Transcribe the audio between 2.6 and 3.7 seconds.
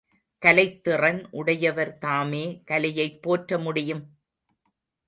கலையைப் போற்ற